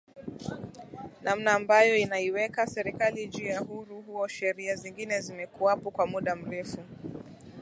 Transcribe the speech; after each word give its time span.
namna 1.23 1.53
ambayo 1.53 1.97
inaiweka 1.97 2.67
Serikali 2.67 3.27
juu 3.27 3.43
ya 3.45 3.61
uhuru 3.61 4.01
huo 4.01 4.27
Sheria 4.27 4.75
zingine 4.75 5.21
zimekuwapo 5.21 5.91
kwa 5.91 6.07
muda 6.07 6.35
mrefu 6.35 6.77